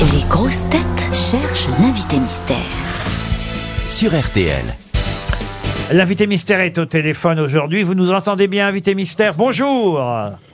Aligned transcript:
Les 0.00 0.22
grosses 0.28 0.64
têtes 0.70 0.82
cherchent 1.12 1.68
l'invité 1.80 2.18
mystère. 2.18 2.56
sur 3.88 4.10
RTL. 4.10 4.64
L'invité 5.92 6.26
mystère 6.26 6.60
est 6.60 6.78
au 6.78 6.84
téléphone 6.84 7.40
aujourd'hui. 7.40 7.82
Vous 7.82 7.94
nous 7.94 8.12
entendez 8.12 8.46
bien, 8.46 8.68
invité 8.68 8.94
mystère? 8.94 9.32
Bonjour 9.34 9.94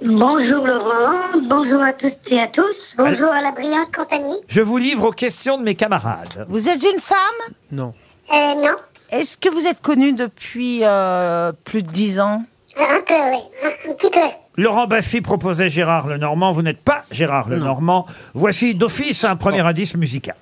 Bonjour 0.00 0.66
Laurent, 0.66 1.42
bonjour 1.48 1.82
à 1.82 1.92
tous 1.92 2.12
et 2.28 2.40
à 2.40 2.46
tous, 2.46 2.94
bonjour 2.96 3.28
à 3.28 3.42
la 3.42 3.50
brillante 3.52 3.92
compagnie. 3.94 4.36
Je 4.48 4.60
vous 4.62 4.78
livre 4.78 5.08
aux 5.08 5.12
questions 5.12 5.58
de 5.58 5.62
mes 5.62 5.74
camarades. 5.74 6.46
Vous 6.48 6.68
êtes 6.68 6.82
une 6.84 7.00
femme? 7.00 7.54
Euh, 7.72 8.54
non, 8.62 8.76
Est-ce 9.10 9.36
que 9.36 9.48
vous 9.50 9.66
êtes 9.66 9.82
connue 9.82 10.12
depuis 10.14 10.80
euh, 10.84 11.52
plus 11.64 11.82
de 11.82 11.90
dix 11.90 12.20
ans? 12.20 12.38
Un 12.78 13.00
peu, 13.06 13.14
oui, 13.14 13.40
un 13.88 13.92
petit 13.94 14.10
peu. 14.10 14.20
Laurent 14.56 14.86
Baffy 14.86 15.20
proposait 15.20 15.68
Gérard 15.68 16.06
Lenormand. 16.06 16.52
Vous 16.52 16.62
n'êtes 16.62 16.80
pas 16.82 17.04
Gérard 17.10 17.48
Lenormand. 17.48 18.06
Voici 18.34 18.74
d'office 18.74 19.24
un 19.24 19.36
premier 19.36 19.60
indice 19.60 19.96
musical. 19.96 20.36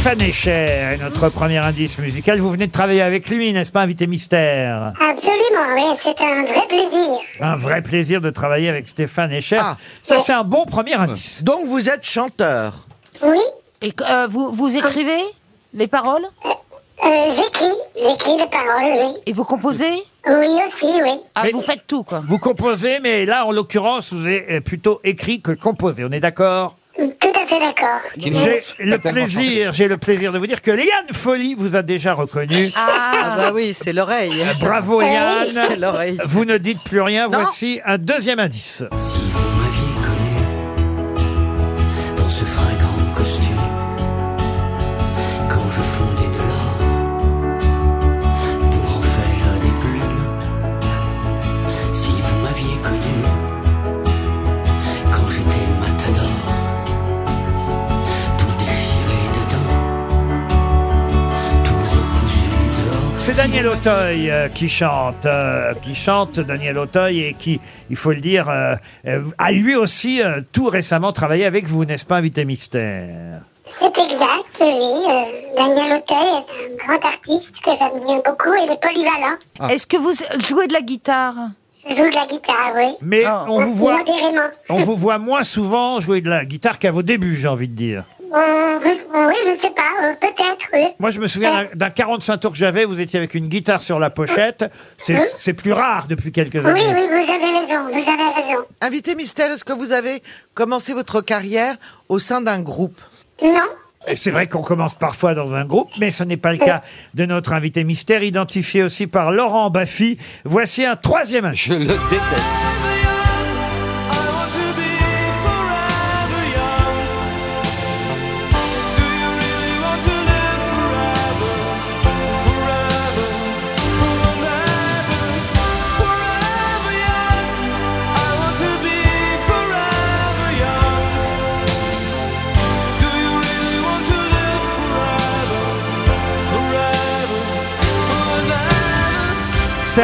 Stéphane 0.00 0.22
Echer 0.22 0.50
est 0.94 0.96
notre 0.96 1.28
premier 1.28 1.58
indice 1.58 1.98
musical. 1.98 2.38
Vous 2.40 2.50
venez 2.50 2.66
de 2.66 2.72
travailler 2.72 3.02
avec 3.02 3.28
lui, 3.28 3.52
n'est-ce 3.52 3.70
pas, 3.70 3.82
invité 3.82 4.06
mystère 4.06 4.94
Absolument, 4.98 5.74
oui, 5.74 5.82
c'est 6.02 6.18
un 6.22 6.42
vrai 6.44 6.66
plaisir. 6.68 7.18
Un 7.38 7.54
vrai 7.56 7.82
plaisir 7.82 8.22
de 8.22 8.30
travailler 8.30 8.70
avec 8.70 8.88
Stéphane 8.88 9.30
Echer. 9.30 9.58
Ah. 9.60 9.76
Ça, 10.02 10.18
c'est 10.18 10.32
un 10.32 10.42
bon 10.42 10.64
premier 10.64 10.94
indice. 10.94 11.44
Donc 11.44 11.66
vous 11.66 11.90
êtes 11.90 12.02
chanteur. 12.02 12.86
Oui, 13.22 13.40
Et 13.82 13.92
euh, 14.10 14.26
vous, 14.30 14.50
vous 14.52 14.74
écrivez 14.74 15.20
les 15.74 15.86
paroles? 15.86 16.24
Euh, 16.46 17.08
j'écris, 17.28 17.74
j'écris 17.94 18.38
les 18.38 18.48
paroles, 18.48 19.04
oui. 19.04 19.20
Et 19.26 19.34
vous 19.34 19.44
composez? 19.44 19.92
Oui 20.26 20.58
aussi, 20.66 20.86
oui. 21.02 21.20
ah, 21.34 21.42
Mais- 21.44 21.50
Vous 21.52 21.60
faites 21.60 21.86
tout, 21.86 22.04
quoi. 22.04 22.22
Vous 22.26 22.38
composez, 22.38 23.00
mais 23.00 23.26
là, 23.26 23.44
en 23.44 23.52
l'occurrence, 23.52 24.14
vous 24.14 24.24
avez 24.24 24.46
euh, 24.50 24.60
plutôt 24.62 25.02
écrit 25.04 25.42
que 25.42 25.52
composé. 25.52 26.06
On 26.06 26.10
est 26.12 26.20
d'accord? 26.20 26.76
Tout 26.96 27.32
à 27.34 27.46
fait 27.46 27.58
d'accord. 27.58 28.00
J'ai 28.16 28.62
le 28.78 28.98
plaisir, 28.98 29.72
j'ai 29.72 29.88
le 29.88 29.96
plaisir 29.96 30.32
de 30.32 30.38
vous 30.38 30.46
dire 30.46 30.60
que 30.60 30.70
Liane 30.70 31.12
Folly 31.12 31.54
vous 31.54 31.76
a 31.76 31.82
déjà 31.82 32.12
reconnu. 32.14 32.70
Ah 32.76 33.34
bah 33.36 33.52
oui, 33.54 33.72
c'est 33.72 33.92
l'oreille. 33.92 34.44
Bravo 34.60 34.98
Oui. 34.98 35.06
C'est 35.46 35.52
Liane. 35.68 35.80
l'oreille. 35.80 36.18
Vous 36.26 36.44
ne 36.44 36.58
dites 36.58 36.82
plus 36.84 37.00
rien. 37.00 37.28
Voici 37.28 37.80
un 37.86 37.96
deuxième 37.98 38.38
indice. 38.40 38.82
Daniel 63.52 63.66
Auteuil 63.66 64.30
euh, 64.30 64.48
qui 64.48 64.68
chante, 64.68 65.26
euh, 65.26 65.74
qui 65.82 65.92
chante 65.92 66.38
Daniel 66.38 66.78
Auteuil 66.78 67.18
et 67.24 67.34
qui, 67.34 67.60
il 67.90 67.96
faut 67.96 68.12
le 68.12 68.20
dire, 68.20 68.48
euh, 68.48 68.76
euh, 69.08 69.22
a 69.38 69.50
lui 69.50 69.74
aussi 69.74 70.22
euh, 70.22 70.40
tout 70.52 70.66
récemment 70.66 71.10
travaillé 71.12 71.44
avec 71.44 71.66
vous, 71.66 71.84
n'est-ce 71.84 72.04
pas, 72.04 72.14
invité 72.18 72.44
mystère? 72.44 73.40
C'est 73.80 73.86
exact, 73.86 74.44
oui. 74.60 74.66
euh, 74.68 75.56
Daniel 75.56 75.98
Auteuil 75.98 76.28
est 76.28 76.84
un 76.84 76.86
grand 76.96 77.04
artiste 77.08 77.56
que 77.64 77.72
j'admire 77.76 78.22
beaucoup, 78.24 78.54
il 78.56 78.70
est 78.70 78.80
polyvalent. 78.80 79.36
Est-ce 79.68 79.88
que 79.88 79.96
vous 79.96 80.12
jouez 80.48 80.68
de 80.68 80.72
la 80.72 80.82
guitare? 80.82 81.34
Je 81.88 81.96
joue 81.96 82.08
de 82.08 82.14
la 82.14 82.26
guitare, 82.26 82.72
oui. 82.76 82.94
Mais 83.02 83.24
Ah. 83.26 83.46
on 83.48 83.62
vous 83.64 83.74
voit, 83.74 83.98
Modérément. 83.98 84.48
on 84.68 84.76
vous 84.84 84.96
voit 84.96 85.18
moins 85.18 85.42
souvent 85.42 85.98
jouer 85.98 86.20
de 86.20 86.30
la 86.30 86.44
guitare 86.44 86.78
qu'à 86.78 86.92
vos 86.92 87.02
débuts, 87.02 87.34
j'ai 87.34 87.48
envie 87.48 87.66
de 87.68 87.74
dire. 87.74 88.04
Euh, 88.32 88.78
oui, 88.84 89.34
je 89.44 89.50
ne 89.50 89.56
sais 89.56 89.70
pas, 89.70 89.82
euh, 90.04 90.14
peut-être, 90.20 90.66
oui. 90.72 90.86
Moi, 90.98 91.10
je 91.10 91.20
me 91.20 91.26
souviens 91.26 91.64
d'un- 91.64 91.68
d'un 91.74 91.90
45 91.90 92.36
tours 92.38 92.52
que 92.52 92.56
j'avais, 92.58 92.84
vous 92.84 93.00
étiez 93.00 93.18
avec 93.18 93.34
une 93.34 93.48
guitare 93.48 93.80
sur 93.80 93.98
la 93.98 94.08
pochette. 94.10 94.70
C'est 94.98 95.18
c'est 95.38 95.52
plus 95.54 95.72
rare 95.72 96.06
depuis 96.08 96.30
quelques 96.30 96.54
Oui, 96.54 96.70
années. 96.70 96.86
oui, 96.94 97.06
vous 97.08 97.30
avez 97.32 97.58
raison, 97.58 97.84
vous 97.84 98.08
avez 98.08 98.32
raison. 98.48 98.64
Invité 98.80 99.14
mystère, 99.16 99.50
est-ce 99.50 99.64
que 99.64 99.72
vous 99.72 99.92
avez 99.92 100.22
commencé 100.54 100.94
votre 100.94 101.20
carrière 101.22 101.74
au 102.08 102.18
sein 102.20 102.40
d'un 102.40 102.60
groupe? 102.60 103.00
Non, 103.42 103.50
Et 104.06 104.16
C'est 104.16 104.30
vrai 104.30 104.46
qu'on 104.46 104.62
commence 104.62 104.94
parfois 104.94 105.34
dans 105.34 105.54
un 105.54 105.64
groupe, 105.64 105.90
mais 105.98 106.10
ce 106.10 106.22
n'est 106.24 106.36
pas 106.38 106.52
le 106.52 106.58
cas 106.58 106.82
de 107.14 107.26
notre 107.26 107.52
invité 107.52 107.84
mystère, 107.84 108.22
identifié 108.22 108.82
aussi 108.82 109.06
par 109.06 109.30
Laurent 109.32 109.70
Baffy. 109.70 110.16
Voici 110.44 110.86
un 110.86 110.96
troisième. 110.96 111.52
Je 111.54 111.72
le 111.74 111.80
déteste. 111.86 112.99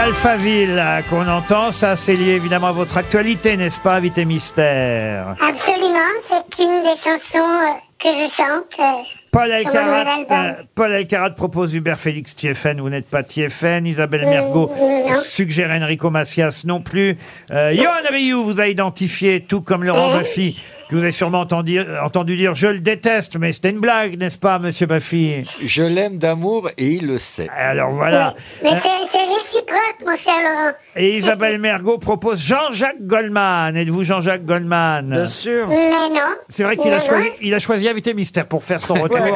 Alphaville 0.06 0.78
euh, 0.78 1.00
qu'on 1.10 1.26
entend. 1.28 1.72
Ça, 1.72 1.96
c'est 1.96 2.14
lié 2.14 2.34
évidemment 2.34 2.68
à 2.68 2.72
votre 2.72 2.96
actualité, 2.96 3.56
n'est-ce 3.56 3.80
pas, 3.80 3.94
invité 3.96 4.24
mystère? 4.24 5.34
Absolument, 5.40 5.98
c'est 6.28 6.62
une 6.62 6.82
des 6.82 6.96
chansons 6.96 7.38
euh, 7.38 7.72
que 7.98 8.08
je 8.10 8.30
chante. 8.32 8.78
euh, 8.78 9.02
Paul 9.32 9.48
Sur 9.48 9.52
mon 9.54 9.58
Elkarat, 9.58 9.98
nouvel 9.98 10.08
album. 10.08 10.36
euh, 10.60 10.62
Paul 10.76 10.92
Elkarat 10.92 11.30
propose 11.30 11.74
Hubert 11.74 11.98
Félix 11.98 12.36
Thieffen, 12.36 12.80
vous 12.80 12.88
n'êtes 12.88 13.08
pas 13.10 13.22
Thieffen. 13.24 13.84
Isabelle 13.84 14.26
Mergot 14.26 14.70
non. 14.78 15.14
suggère 15.20 15.70
Enrico 15.72 16.08
Macias 16.08 16.62
non 16.64 16.80
plus. 16.80 17.18
Euh, 17.50 17.74
Johan 17.74 17.90
Rioux 18.10 18.44
vous 18.44 18.60
a 18.60 18.68
identifié, 18.68 19.40
tout 19.40 19.60
comme 19.60 19.82
Laurent 19.84 20.10
Mhm. 20.12 20.18
Baffy, 20.18 20.58
que 20.88 20.94
vous 20.94 21.02
avez 21.02 21.10
sûrement 21.10 21.40
entendu, 21.40 21.80
entendu 22.02 22.36
dire 22.36 22.54
«Je 22.54 22.68
le 22.68 22.78
déteste», 22.78 23.36
mais 23.38 23.52
c'était 23.52 23.70
une 23.70 23.80
blague, 23.80 24.16
n'est-ce 24.18 24.38
pas, 24.38 24.58
monsieur 24.60 24.86
Baffy 24.86 25.42
Je 25.62 25.82
l'aime 25.82 26.16
d'amour 26.16 26.70
et 26.78 26.86
il 26.92 27.06
le 27.08 27.18
sait. 27.18 27.48
Alors 27.54 27.90
voilà. 27.90 28.34
Mais 28.62 28.70
Euh, 28.72 28.76
c'est 28.82 28.88
c'est 29.18 29.26
réciproque, 29.68 30.06
mon 30.06 30.16
cher 30.16 30.34
Laurent. 30.42 30.72
Et 30.96 31.16
Isabelle 31.18 31.58
Mergot 31.58 31.98
propose 31.98 32.40
Jean-Jacques 32.40 33.00
Goldman. 33.00 33.76
Êtes-vous 33.76 34.04
Jean-Jacques 34.04 34.44
Goldman? 34.44 35.08
Bien 35.10 35.26
sûr. 35.26 35.68
Mais 35.68 35.90
non. 36.10 36.20
C'est 36.48 36.64
vrai 36.64 36.76
qu'il 36.76 36.92
a 36.92 36.98
Non, 36.98 37.04
choisi, 37.04 37.28
il 37.40 37.54
a 37.54 37.58
choisi 37.58 37.88
Invité 37.88 38.14
Mystère 38.14 38.46
pour 38.46 38.62
faire 38.64 38.80
son 38.80 38.94
retour. 38.94 39.18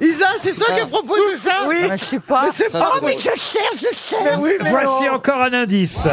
Isa, 0.00 0.26
c'est 0.38 0.52
toi 0.56 0.66
qui 0.74 0.80
as 0.80 0.86
proposé 0.86 1.36
ça 1.36 1.52
Oui. 1.66 1.76
Je 1.96 2.04
sais 2.04 2.18
pas. 2.18 2.44
Mais 2.44 2.50
c'est 2.52 2.70
pas 2.72 2.90
Oh, 2.94 2.98
mais 3.04 3.12
je 3.14 3.22
cherche, 3.22 3.76
je 3.76 3.96
cherche. 3.96 4.22
Mais 4.24 4.36
oui, 4.38 4.52
mais 4.62 4.70
Voici 4.70 5.04
non. 5.06 5.14
encore 5.14 5.40
un 5.42 5.52
indice. 5.52 6.06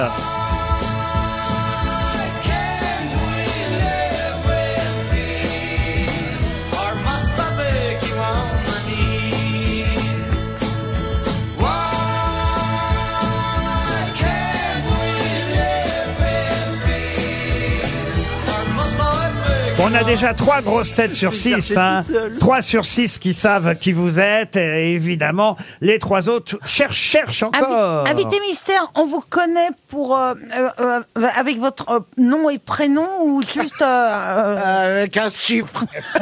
On 19.81 19.93
a 19.95 20.03
déjà 20.03 20.33
trois 20.33 20.61
grosses 20.61 20.93
têtes 20.93 21.15
sur 21.15 21.33
six, 21.33 21.75
hein. 21.77 22.01
trois 22.39 22.61
sur 22.61 22.83
six 22.83 23.17
qui 23.17 23.33
savent 23.33 23.75
qui 23.75 23.93
vous 23.93 24.19
êtes, 24.19 24.57
et 24.57 24.93
évidemment, 24.93 25.55
les 25.79 25.99
trois 25.99 26.27
autres 26.27 26.57
cherchent, 26.65 26.97
cherchent 26.99 27.43
encore. 27.43 28.03
Invi- 28.05 28.11
Invité 28.11 28.39
mystère, 28.41 28.91
on 28.95 29.05
vous 29.05 29.21
connaît 29.21 29.69
pour 29.87 30.17
euh, 30.17 30.33
euh, 30.55 30.69
euh, 30.81 31.01
avec 31.37 31.59
votre 31.59 31.89
euh, 31.91 31.99
nom 32.17 32.49
et 32.49 32.57
prénom 32.57 33.07
ou 33.23 33.41
juste 33.41 33.81
euh, 33.81 33.85
euh, 33.85 34.99
Avec 34.99 35.15
un 35.15 35.29
chiffre. 35.29 35.85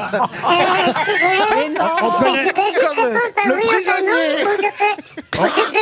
mais 1.56 1.69
non. 1.69 1.86
On 2.04 2.12
connaît, 2.12 2.54
le 3.45 3.57
prisonnier. 3.65 4.45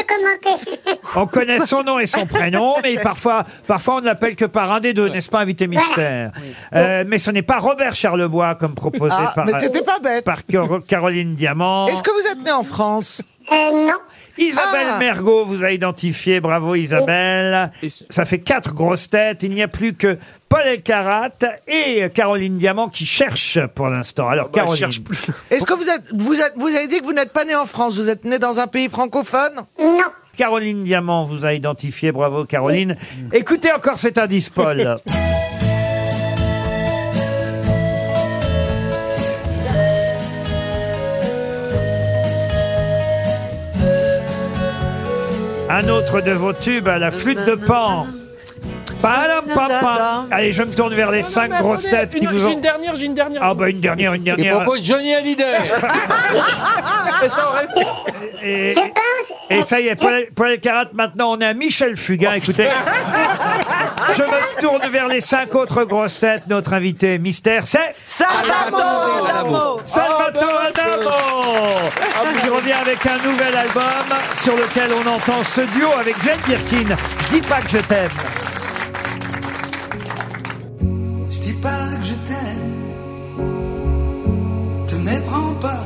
Commenter. 0.07 0.79
on 1.15 1.27
connaît 1.27 1.59
son 1.65 1.83
nom 1.83 1.99
et 1.99 2.07
son 2.07 2.25
prénom, 2.35 2.75
mais 2.83 2.97
parfois, 2.99 3.43
parfois 3.67 3.95
on 3.97 4.01
ne 4.01 4.05
l'appelle 4.05 4.35
que 4.37 4.45
par 4.45 4.71
un 4.71 4.79
des 4.79 4.93
deux, 4.93 5.09
n'est-ce 5.09 5.29
pas, 5.29 5.39
invité 5.41 5.67
mystère? 5.67 6.31
Euh, 6.73 7.03
Mais 7.07 7.17
ce 7.19 7.31
n'est 7.31 7.41
pas 7.41 7.59
Robert 7.65 7.95
Charlebois 7.95 8.55
comme 8.55 8.75
proposé 8.75 9.13
Ah, 9.17 9.31
par, 9.35 9.45
mais 9.45 9.53
c'était 9.59 9.81
pas 9.81 9.99
bête. 9.99 10.23
par 10.23 10.45
Caro- 10.45 10.79
Caroline 10.81 11.33
Diamant. 11.35 11.87
Est-ce 11.87 12.03
que 12.03 12.11
vous 12.11 12.27
êtes 12.31 12.43
né 12.45 12.51
en 12.51 12.63
France? 12.63 13.21
Euh, 13.51 13.71
non. 13.87 13.93
Isabelle 14.37 14.87
Ah. 14.93 14.97
Mergot 14.99 15.45
vous 15.45 15.63
a 15.63 15.71
identifié. 15.71 16.39
Bravo 16.41 16.75
Isabelle. 16.75 17.71
Ça 18.09 18.25
fait 18.25 18.39
quatre 18.39 18.73
grosses 18.73 19.09
têtes. 19.09 19.43
Il 19.43 19.51
n'y 19.53 19.61
a 19.63 19.67
plus 19.67 19.93
que 19.93 20.17
Paul 20.49 20.61
Elkarat 20.65 21.29
et 21.67 22.09
Caroline 22.13 22.57
Diamant 22.57 22.89
qui 22.89 23.05
cherchent 23.05 23.59
pour 23.75 23.87
l'instant. 23.87 24.27
Alors 24.29 24.45
Bah, 24.49 24.59
Caroline. 24.61 24.77
cherche 24.79 25.01
plus. 25.01 25.17
Est-ce 25.51 25.65
que 25.65 25.73
vous 25.73 25.87
êtes, 25.89 26.11
vous 26.13 26.39
êtes, 26.41 26.53
vous 26.57 26.67
avez 26.67 26.87
dit 26.87 26.99
que 26.99 27.05
vous 27.05 27.13
n'êtes 27.13 27.33
pas 27.33 27.45
né 27.45 27.55
en 27.55 27.65
France, 27.65 27.95
vous 27.97 28.09
êtes 28.09 28.25
né 28.25 28.37
dans 28.39 28.59
un 28.59 28.67
pays 28.67 28.89
francophone? 28.89 29.53
Non. 29.79 29.99
Caroline 30.37 30.83
Diamant 30.83 31.23
vous 31.25 31.45
a 31.45 31.53
identifié. 31.53 32.11
Bravo 32.11 32.45
Caroline. 32.45 32.97
Écoutez 33.31 33.71
encore 33.71 33.97
cet 33.97 34.17
indice 34.17 34.49
Paul. 34.49 34.97
Un 45.77 45.89
autre 45.89 46.21
de 46.21 46.31
vos 46.31 46.53
tubes 46.53 46.87
à 46.87 46.97
la 46.97 47.11
flûte 47.11 47.43
de 47.45 47.55
pan. 47.55 48.07
Padam, 49.01 49.43
pam, 49.53 49.67
pam. 49.81 50.27
Allez, 50.31 50.53
je 50.53 50.63
me 50.63 50.73
tourne 50.73 50.93
vers 50.93 51.11
les 51.11 51.21
cinq 51.21 51.51
mais 51.51 51.57
grosses 51.59 51.85
attendez, 51.85 51.97
têtes 52.07 52.09
qui 52.11 52.19
une- 52.19 52.29
vous 52.29 52.39
J'ai 52.39 52.45
ont... 52.45 52.51
une 52.53 52.61
dernière, 52.61 52.95
j'ai 52.95 53.05
une 53.07 53.13
dernière. 53.13 53.41
Ah 53.43 53.53
bah 53.53 53.69
une 53.69 53.81
dernière, 53.81 54.13
une 54.13 54.21
Il 54.21 54.25
dernière. 54.25 54.55
propose 54.61 54.81
Johnny 54.83 55.13
Hallyday. 55.13 55.43
Et 57.23 57.29
ça 57.29 57.49
aurait 57.49 57.67
pu. 57.67 58.45
Et, 58.45 58.73
Je 58.73 58.79
pense. 58.79 59.37
et 59.49 59.63
ça 59.63 59.79
y 59.81 59.87
est, 59.87 59.95
Paul, 59.95 60.13
Paul 60.35 60.47
Elkarat, 60.49 60.85
maintenant 60.93 61.33
on 61.33 61.39
est 61.39 61.45
à 61.45 61.53
Michel 61.53 61.97
Fugain. 61.97 62.33
Écoutez, 62.35 62.67
je 64.13 64.21
me 64.21 64.61
tourne 64.61 64.87
vers 64.89 65.07
les 65.07 65.21
cinq 65.21 65.55
autres 65.55 65.83
grosses 65.83 66.19
têtes. 66.19 66.43
Notre 66.47 66.73
invité 66.73 67.19
mystère, 67.19 67.65
c'est 67.65 67.95
Salvatore 68.05 69.27
Adamo. 69.29 69.79
Salvatore 69.85 70.61
Adamo 70.67 71.09
qui 72.41 72.49
revient 72.49 72.73
avec 72.73 73.05
un 73.05 73.17
nouvel 73.17 73.55
album 73.55 73.83
sur 74.43 74.55
lequel 74.55 74.91
on 74.93 75.07
entend 75.07 75.43
ce 75.43 75.61
duo 75.61 75.89
avec 75.99 76.15
Jane 76.23 76.39
Birkin. 76.47 76.95
Je 77.23 77.35
dis 77.35 77.41
pas 77.41 77.61
que 77.61 77.69
je 77.69 77.77
t'aime. 77.79 78.11
Je 81.29 81.39
dis 81.39 81.53
pas 81.53 81.69
que 81.99 82.05
je 82.05 82.13
t'aime, 82.27 82.73
te 84.87 84.95
méprends 84.95 85.53
pas. 85.61 85.83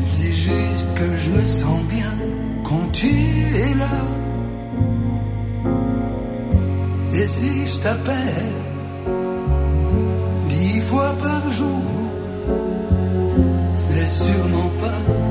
Je 0.00 0.16
dis 0.16 0.34
juste 0.34 0.94
que 0.94 1.16
je 1.18 1.30
me 1.30 1.42
sens 1.42 1.82
bien 1.84 2.12
quand 2.64 2.92
tu 2.92 3.06
es 3.06 3.74
là. 3.78 4.21
Et 7.22 7.26
si 7.26 7.68
je 7.68 7.78
t'appelle 7.78 8.52
dix 10.48 10.80
fois 10.80 11.14
par 11.22 11.48
jour, 11.50 11.84
ce 13.74 13.84
n'est 13.94 14.08
sûrement 14.08 14.72
pas 14.80 15.21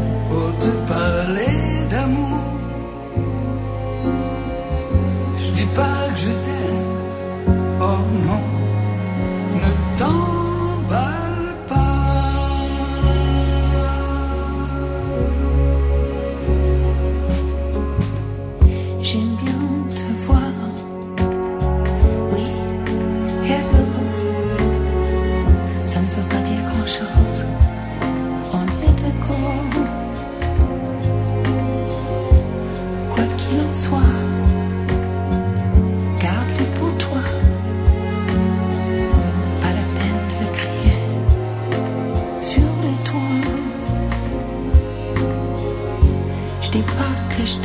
tu 47.44 47.58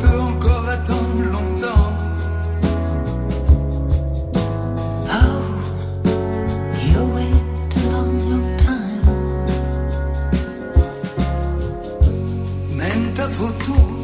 peux 0.00 0.18
encore 0.18 0.68
attendre 0.68 1.22
longtemps. 1.32 1.92
Oh, 5.12 5.42
wait 7.14 7.76
a 7.76 7.80
long, 7.92 8.12
long 8.30 8.48
time. 8.56 9.04
Ta 13.14 13.26
photo 13.28 13.95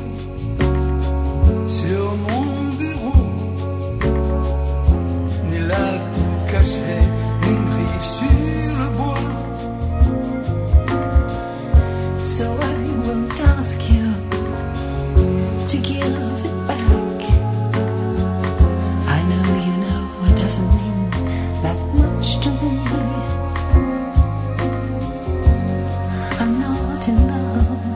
I'm 26.42 26.58
not 26.58 27.06
in 27.06 27.28
love. 27.28 27.91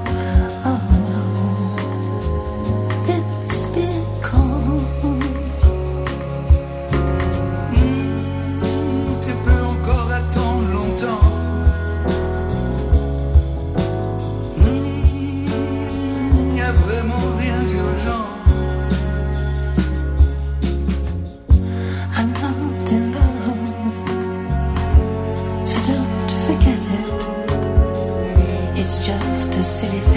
silly 29.67 29.99
thing. 29.99 30.16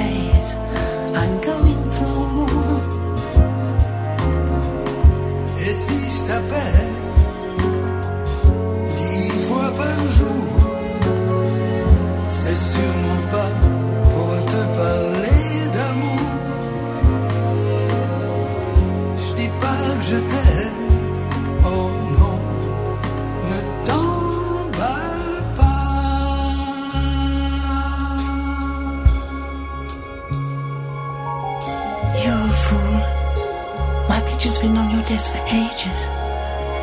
Desk 35.19 35.33
for 35.33 35.43
ages. 35.51 36.07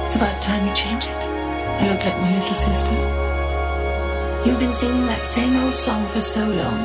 It's 0.05 0.17
about 0.17 0.43
time 0.43 0.67
you 0.69 0.75
change 0.75 1.05
it. 1.09 1.21
You 1.81 1.89
look 1.89 2.05
like 2.05 2.21
my 2.21 2.35
little 2.35 2.55
sister. 2.55 2.93
You've 4.45 4.61
been 4.61 4.75
singing 4.75 5.07
that 5.07 5.25
same 5.25 5.57
old 5.57 5.75
song 5.75 6.07
for 6.07 6.21
so 6.21 6.45
long. 6.45 6.81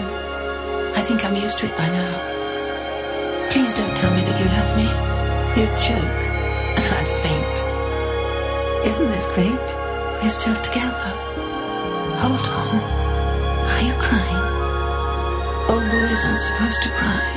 I 0.95 1.01
think 1.01 1.25
I'm 1.25 1.35
used 1.35 1.59
to 1.59 1.65
it 1.65 1.75
by 1.75 1.87
now. 1.87 2.13
Please 3.51 3.73
don't 3.73 3.95
tell 3.97 4.13
me 4.15 4.21
that 4.23 4.39
you 4.39 4.47
love 4.57 4.71
me. 4.79 4.87
You'd 5.59 5.75
choke, 5.87 6.23
and 6.79 6.87
I'd 6.97 7.11
faint. 7.23 7.57
Isn't 8.87 9.11
this 9.11 9.27
great? 9.35 9.67
We're 10.23 10.29
still 10.29 10.55
together. 10.61 11.09
Hold 12.23 12.47
on. 12.61 12.73
Are 13.73 13.83
you 13.87 13.95
crying? 14.07 14.45
Old 15.67 15.85
boys 15.91 16.23
aren't 16.23 16.39
supposed 16.39 16.81
to 16.83 16.89
cry. 16.99 17.27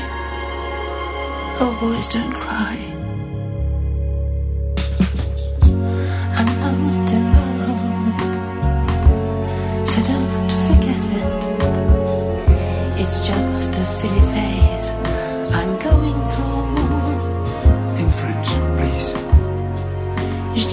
Old 1.61 1.81
boys 1.81 2.09
don't 2.11 2.33
cry. 2.33 2.94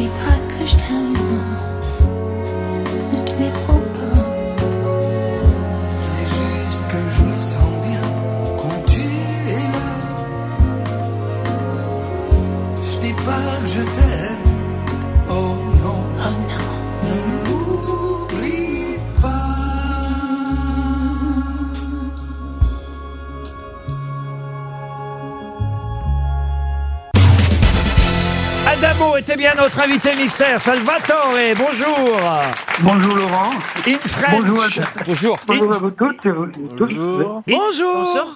i 0.02 0.08
our 0.08 0.50
cushed 0.50 0.80
down. 0.80 1.81
Présenter 28.82 29.36
bien 29.38 29.52
notre 29.58 29.80
invité 29.84 30.16
mystère, 30.16 30.60
Salvatore. 30.60 31.36
Bonjour. 31.56 32.20
Bonjour 32.82 33.16
Laurent. 33.16 33.52
In 33.88 33.96
French. 34.00 34.42
Bonjour 34.42 34.64
à, 34.64 34.68
Bonjour. 35.06 35.38
bonjour 35.46 35.74
à 35.74 35.78
vous 35.78 35.92
toutes 35.92 36.26
et 36.26 36.30
vous 36.32 36.48
tous. 36.48 36.88
Bonjour. 36.88 37.44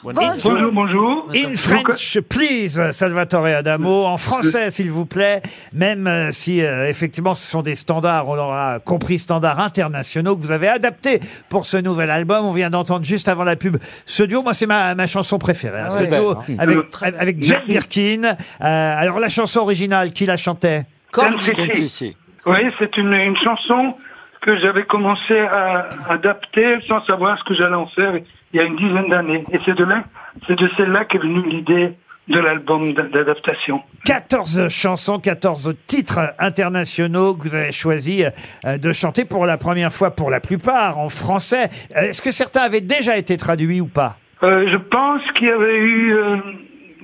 Bonjour, 0.04 0.72
bonjour. 0.72 1.30
In 1.36 1.56
French, 1.56 2.20
please, 2.30 2.92
Salvatore 2.92 3.46
Adamo. 3.48 4.06
En 4.06 4.18
français, 4.18 4.70
s'il 4.70 4.92
vous 4.92 5.06
plaît. 5.08 5.42
Même 5.74 6.06
euh, 6.06 6.32
si, 6.32 6.62
euh, 6.62 6.88
effectivement, 6.90 7.34
ce 7.34 7.48
sont 7.48 7.64
des 7.64 7.74
standards, 7.76 8.28
on 8.28 8.36
l'aura 8.36 8.80
compris, 8.84 9.18
standards 9.18 9.60
internationaux 9.60 10.36
que 10.36 10.42
vous 10.44 10.52
avez 10.52 10.68
adaptés 10.68 11.22
pour 11.50 11.66
ce 11.66 11.78
nouvel 11.78 12.12
album. 12.12 12.46
On 12.46 12.52
vient 12.52 12.70
d'entendre 12.70 13.04
juste 13.04 13.28
avant 13.28 13.46
la 13.46 13.56
pub 13.56 13.78
ce 14.06 14.22
duo. 14.22 14.44
Moi, 14.44 14.54
c'est 14.54 14.68
ma, 14.68 14.94
ma 14.94 15.08
chanson 15.08 15.40
préférée. 15.40 15.80
hein, 15.80 15.90
ce 15.90 15.98
c'est 16.00 16.08
belle, 16.08 16.22
duo 16.22 16.32
hein. 16.38 16.56
avec, 16.60 16.78
avec 17.02 17.44
Jane 17.44 17.64
Birkin. 17.68 18.24
Euh, 18.24 18.36
alors, 18.62 19.20
la 19.20 19.30
chanson 19.30 19.62
originale, 19.62 20.12
qui 20.12 20.26
la 20.36 20.38
chantait 20.38 20.82
Comme. 21.12 21.36
Oui, 22.46 22.60
c'est 22.78 22.98
une, 22.98 23.14
une 23.14 23.38
chanson 23.38 23.96
que 24.42 24.60
j'avais 24.60 24.84
commencé 24.84 25.40
à 25.40 25.88
adapter 26.10 26.78
sans 26.88 27.04
savoir 27.06 27.38
ce 27.40 27.44
que 27.46 27.56
j'allais 27.56 27.76
en 27.76 27.88
faire 27.88 28.14
il 28.54 28.58
y 28.58 28.60
a 28.60 28.64
une 28.64 28.76
dizaine 28.76 29.10
d'années. 29.10 29.44
Et 29.52 29.60
c'est 29.66 29.74
de 29.76 29.84
là, 29.84 30.04
c'est 30.48 30.56
de 30.58 30.70
celle-là 30.78 31.06
qu'est 31.06 31.18
venue 31.18 31.42
l'idée 31.50 31.94
de 32.28 32.40
l'album 32.40 32.94
d'a- 32.94 33.04
d'adaptation. 33.04 33.82
14 34.06 34.68
chansons, 34.70 35.20
14 35.20 35.74
titres 35.88 36.20
internationaux 36.40 37.34
que 37.36 37.44
vous 37.48 37.56
avez 37.56 37.72
choisi 37.72 38.24
euh, 38.66 38.78
de 38.78 38.92
chanter 38.92 39.26
pour 39.26 39.46
la 39.46 39.58
première 39.58 39.92
fois, 39.92 40.12
pour 40.12 40.30
la 40.30 40.40
plupart, 40.40 40.98
en 41.00 41.10
français. 41.10 41.70
Euh, 41.96 42.02
Est-ce 42.10 42.22
que 42.22 42.32
certains 42.32 42.62
avaient 42.62 42.82
déjà 42.82 43.18
été 43.18 43.38
traduits 43.38 43.82
ou 43.82 43.88
pas? 43.88 44.18
Euh, 44.44 44.68
je 44.72 44.78
pense 44.78 45.22
qu'il 45.36 45.48
y 45.48 45.52
avait 45.52 45.78
eu 45.78 46.14
euh, 46.14 46.38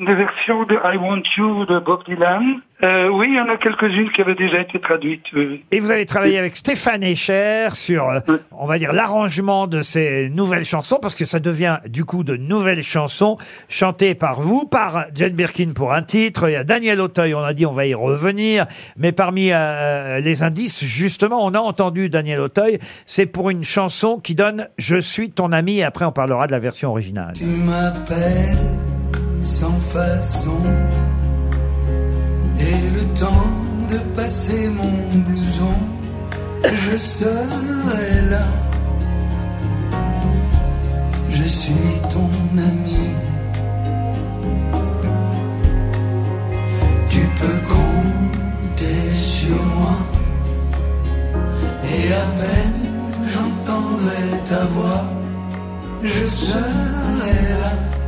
des 0.06 0.16
versions 0.16 0.64
de 0.66 0.76
I 0.76 0.98
Want 0.98 1.24
You 1.38 1.66
de 1.66 1.80
Bob 1.80 2.04
Dylan. 2.06 2.62
Euh, 2.84 3.10
oui, 3.10 3.28
il 3.30 3.36
y 3.36 3.40
en 3.40 3.48
a 3.48 3.58
quelques-unes 3.58 4.10
qui 4.12 4.22
avaient 4.22 4.36
déjà 4.36 4.60
été 4.60 4.80
traduites. 4.80 5.24
oui. 5.34 5.64
Et 5.72 5.80
vous 5.80 5.92
avez 5.92 6.06
travaillé 6.08 6.40
avec 6.40 6.56
Stéphane 6.56 7.04
Echer 7.04 7.70
sur, 7.74 8.10
euh, 8.10 8.20
on 8.52 8.66
va 8.66 8.80
dire, 8.80 8.92
l'arrangement 8.92 9.68
de 9.68 9.84
ces 9.84 10.30
nouvelles 10.30 10.66
chansons, 10.66 10.98
parce 11.00 11.14
que 11.14 11.26
ça 11.26 11.40
devient 11.40 11.78
du 11.88 12.06
coup 12.06 12.24
de 12.24 12.36
nouvelles 12.36 12.82
chansons 12.82 13.38
chantées 13.70 14.16
par 14.16 14.42
vous, 14.42 14.66
par 14.66 15.06
Jane 15.14 15.34
Birkin 15.34 15.74
pour 15.76 15.94
un 15.94 16.02
titre. 16.02 16.50
Il 16.50 16.54
y 16.54 16.56
a 16.56 16.64
Daniel 16.64 17.00
Auteuil, 17.02 17.36
on 17.36 17.44
a 17.44 17.54
dit 17.54 17.68
on 17.68 17.72
va 17.72 17.86
y 17.86 17.94
revenir. 17.94 18.66
Mais 18.98 19.12
parmi 19.12 19.52
euh, 19.52 20.20
les 20.20 20.42
indices, 20.42 20.84
justement, 20.84 21.46
on 21.46 21.54
a 21.54 21.60
entendu 21.60 22.10
Daniel 22.10 22.40
Auteuil. 22.40 22.80
C'est 23.06 23.28
pour 23.28 23.52
une 23.52 23.64
chanson 23.64 24.20
qui 24.20 24.34
donne 24.34 24.68
Je 24.80 25.00
suis 25.00 25.30
ton 25.30 25.52
ami. 25.52 25.80
Et 25.80 25.84
après, 25.84 26.06
on 26.06 26.12
parlera 26.12 26.48
de 26.48 26.52
la 26.52 26.60
version 26.60 26.90
originale. 26.90 27.34
Tu 27.36 27.46
m'appelles 27.46 28.91
sans 29.44 29.80
façon 29.80 30.62
et 32.60 32.90
le 32.96 33.04
temps 33.20 33.48
de 33.90 33.98
passer 34.16 34.70
mon 34.70 35.20
blouson, 35.20 35.76
je 36.64 36.98
serai 36.98 38.30
là. 38.30 38.46
Je 41.30 41.44
suis 41.44 42.00
ton 42.14 42.30
ami. 42.58 43.08
Tu 47.10 47.22
peux 47.40 47.60
compter 47.68 49.12
sur 49.22 49.64
moi 49.76 49.98
et 51.84 52.14
à 52.14 52.26
peine 52.40 52.82
j'entendrai 53.28 54.24
ta 54.50 54.66
voix, 54.66 55.04
je 56.04 56.26
serai 56.28 57.34
là. 57.62 58.01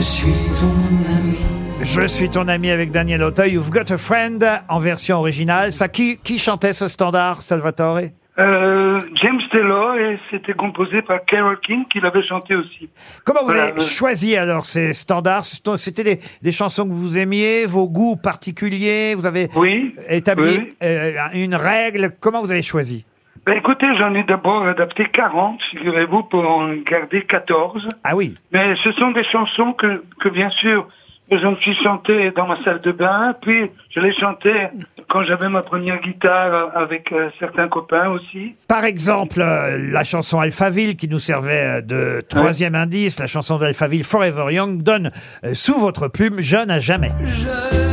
Je 0.00 0.04
suis 0.06 0.32
ton 0.58 0.72
ami. 1.14 1.36
Je 1.82 2.06
suis 2.06 2.30
ton 2.30 2.48
ami 2.48 2.70
avec 2.70 2.90
Daniel 2.90 3.22
Auteuil. 3.22 3.52
You've 3.52 3.68
got 3.68 3.92
a 3.92 3.98
friend 3.98 4.42
en 4.70 4.78
version 4.78 5.18
originale. 5.18 5.74
Ça, 5.74 5.88
qui, 5.88 6.16
qui 6.16 6.38
chantait 6.38 6.72
ce 6.72 6.88
standard, 6.88 7.42
Salvatore? 7.42 8.00
Euh, 8.38 8.98
James 9.20 9.40
Taylor 9.52 9.96
et 9.98 10.18
c'était 10.30 10.54
composé 10.54 11.02
par 11.02 11.22
Carole 11.26 11.60
King 11.60 11.84
qui 11.92 12.00
l'avait 12.00 12.26
chanté 12.26 12.56
aussi. 12.56 12.88
Comment 13.26 13.40
vous 13.40 13.48
Voilà, 13.48 13.64
avez 13.64 13.80
choisi 13.82 14.38
alors 14.38 14.64
ces 14.64 14.94
standards? 14.94 15.44
C'était 15.76 16.04
des, 16.04 16.20
des 16.40 16.52
chansons 16.52 16.84
que 16.86 16.92
vous 16.94 17.18
aimiez, 17.18 17.66
vos 17.66 17.86
goûts 17.86 18.16
particuliers? 18.16 19.14
Vous 19.14 19.26
avez 19.26 19.50
Oui. 19.54 19.94
établi 20.08 20.60
oui. 20.60 20.68
euh, 20.82 21.12
une 21.34 21.54
règle 21.54 22.12
Comment 22.20 22.40
vous 22.40 22.50
avez 22.50 22.62
choisi? 22.62 23.04
Ben 23.46 23.56
écoutez, 23.56 23.86
j'en 23.98 24.14
ai 24.14 24.22
d'abord 24.22 24.66
adapté 24.66 25.06
40, 25.06 25.60
figurez-vous, 25.70 26.24
pour 26.24 26.46
en 26.46 26.74
garder 26.74 27.22
14. 27.22 27.88
Ah 28.04 28.14
oui 28.14 28.34
Mais 28.52 28.74
ce 28.84 28.92
sont 28.92 29.12
des 29.12 29.24
chansons 29.24 29.72
que, 29.72 30.02
que 30.20 30.28
bien 30.28 30.50
sûr, 30.50 30.86
je 31.30 31.46
me 31.46 31.56
suis 31.56 31.74
chanté 31.76 32.32
dans 32.32 32.46
ma 32.46 32.62
salle 32.64 32.80
de 32.80 32.92
bain, 32.92 33.34
puis 33.40 33.70
je 33.90 34.00
les 34.00 34.12
chantais 34.14 34.70
quand 35.08 35.24
j'avais 35.24 35.48
ma 35.48 35.62
première 35.62 36.00
guitare 36.00 36.70
avec 36.76 37.12
euh, 37.12 37.30
certains 37.38 37.68
copains 37.68 38.10
aussi. 38.10 38.54
Par 38.68 38.84
exemple, 38.84 39.40
euh, 39.40 39.78
la 39.78 40.04
chanson 40.04 40.40
Alphaville 40.40 40.96
qui 40.96 41.08
nous 41.08 41.18
servait 41.18 41.78
euh, 41.78 41.80
de 41.80 42.20
troisième 42.28 42.74
indice, 42.74 43.18
la 43.20 43.26
chanson 43.26 43.58
d'Alphaville 43.58 44.04
Forever 44.04 44.52
Young, 44.52 44.82
donne 44.82 45.10
euh, 45.44 45.54
sous 45.54 45.78
votre 45.78 46.08
plume 46.08 46.40
Jeune 46.40 46.70
à 46.70 46.80
jamais. 46.80 47.12
Je 47.18 47.89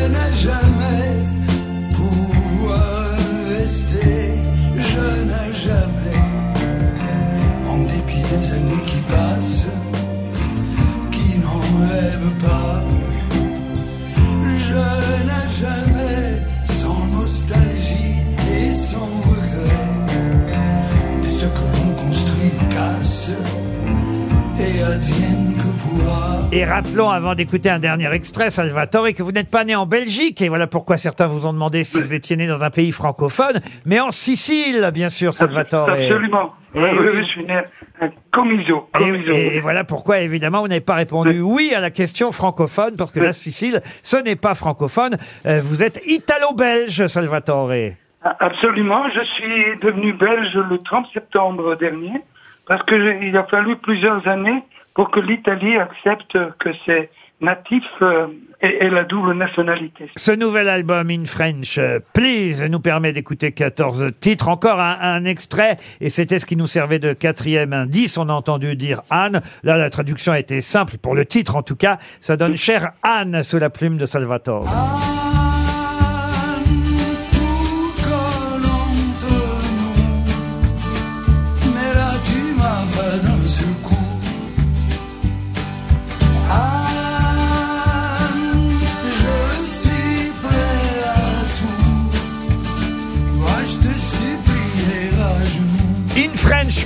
Et 26.98 27.00
avant 27.00 27.36
d'écouter 27.36 27.70
un 27.70 27.78
dernier 27.80 28.12
extrait, 28.12 28.50
Salvatore, 28.50 29.14
que 29.16 29.22
vous 29.22 29.32
n'êtes 29.32 29.52
pas 29.52 29.64
né 29.64 29.76
en 29.76 29.86
Belgique, 29.86 30.42
et 30.42 30.50
voilà 30.50 30.66
pourquoi 30.66 30.98
certains 30.98 31.28
vous 31.28 31.46
ont 31.46 31.54
demandé 31.54 31.84
si 31.84 32.02
vous 32.02 32.14
étiez 32.14 32.36
né 32.36 32.48
dans 32.48 32.64
un 32.64 32.72
pays 32.72 32.92
francophone, 32.92 33.62
mais 33.86 34.00
en 34.00 34.10
Sicile, 34.10 34.90
bien 34.94 35.10
sûr, 35.10 35.34
Salvatore. 35.34 35.90
Absolument. 35.90 36.54
Et- 36.74 36.80
Oui, 36.80 36.90
je 37.18 37.22
suis 37.24 37.44
né 37.46 37.58
à 38.02 38.08
Comiso. 38.32 38.90
Et, 38.96 38.98
Comiso. 38.98 39.32
et- 39.32 39.56
et 39.58 39.60
voilà 39.62 39.84
pourquoi, 39.84 40.20
évidemment, 40.22 40.62
vous 40.62 40.68
n'avez 40.68 40.82
pas 40.82 40.96
répondu 40.96 41.40
oui 41.42 41.72
à 41.76 41.80
la 41.80 41.92
question 41.92 42.32
francophone, 42.32 42.96
parce 42.98 43.12
que 43.12 43.20
la 43.20 43.34
Sicile, 43.34 43.82
ce 44.02 44.18
n'est 44.18 44.36
pas 44.36 44.56
francophone. 44.56 45.18
Euh, 45.46 45.62
vous 45.64 45.84
êtes 45.84 46.02
italo-belge, 46.08 47.06
Salvatore. 47.08 47.72
Ah, 48.24 48.36
Absolument. 48.40 49.08
Je 49.10 49.22
suis 49.24 49.78
devenu 49.82 50.14
belge 50.14 50.56
le 50.70 50.78
30 50.80 51.06
septembre 51.14 51.76
dernier 51.76 52.22
parce 52.68 52.84
que 52.84 52.98
je- 53.00 53.26
il 53.28 53.38
a 53.38 53.44
fallu 53.44 53.76
plusieurs 53.78 54.28
années 54.28 54.64
pour 54.98 55.12
que 55.12 55.20
l'Italie 55.20 55.78
accepte 55.78 56.36
que 56.58 56.70
ses 56.88 57.12
natifs 57.40 57.84
euh, 58.02 58.26
aient, 58.62 58.78
aient 58.84 58.90
la 58.90 59.04
double 59.04 59.34
nationalité. 59.34 60.10
Ce 60.16 60.32
nouvel 60.32 60.68
album 60.68 61.12
In 61.12 61.24
French, 61.26 61.78
euh, 61.78 62.00
Please, 62.14 62.68
nous 62.68 62.80
permet 62.80 63.14
d'écouter 63.14 63.52
14 63.52 64.08
titres. 64.20 64.50
Encore 64.50 64.80
un, 64.80 64.98
un 65.00 65.24
extrait, 65.24 65.78
et 66.02 66.10
c'était 66.10 66.40
ce 66.40 66.48
qui 66.48 66.56
nous 66.56 66.66
servait 66.66 66.98
de 66.98 67.14
quatrième 67.14 67.74
indice. 67.74 68.18
On 68.18 68.28
a 68.28 68.34
entendu 68.34 68.76
dire 68.76 69.04
Anne. 69.12 69.42
Là, 69.62 69.78
la 69.78 69.92
traduction 69.92 70.32
a 70.32 70.40
été 70.40 70.62
simple, 70.62 70.98
pour 70.98 71.14
le 71.14 71.28
titre 71.28 71.56
en 71.56 71.62
tout 71.62 71.76
cas. 71.76 72.00
Ça 72.20 72.36
donne 72.36 72.58
cher 72.58 72.94
Anne 73.04 73.44
sous 73.44 73.60
la 73.60 73.70
plume 73.70 73.98
de 73.98 74.08
Salvatore. 74.08 74.64
tout 74.64 75.47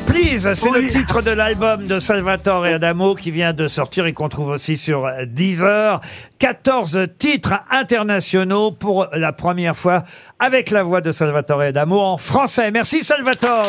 Please, 0.05 0.53
c'est 0.55 0.71
le 0.71 0.87
titre 0.87 1.21
de 1.21 1.31
l'album 1.31 1.85
de 1.85 1.99
Salvatore 1.99 2.65
Adamo 2.65 3.15
qui 3.15 3.31
vient 3.31 3.53
de 3.53 3.67
sortir 3.67 4.05
et 4.05 4.13
qu'on 4.13 4.29
trouve 4.29 4.49
aussi 4.49 4.77
sur 4.77 5.09
Deezer. 5.25 6.01
14 6.39 7.07
titres 7.17 7.53
internationaux 7.69 8.71
pour 8.71 9.07
la 9.13 9.33
première 9.33 9.75
fois 9.75 10.03
avec 10.39 10.69
la 10.69 10.83
voix 10.83 11.01
de 11.01 11.11
Salvatore 11.11 11.61
Adamo 11.61 11.99
en 11.99 12.17
français. 12.17 12.71
Merci 12.71 13.03
Salvatore. 13.03 13.67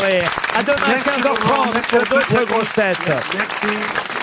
À 0.56 0.62
demain 0.62 0.96
15h30 0.96 1.88
pour 1.90 2.18
d'autres 2.18 2.46
grosses 2.46 2.72
têtes. 2.72 2.98
Merci. 3.06 4.21